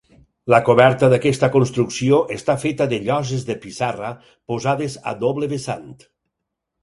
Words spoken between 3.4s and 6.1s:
de pissarra posades a doble vessant.